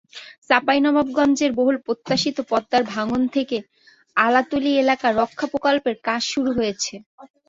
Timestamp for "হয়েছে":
6.57-6.93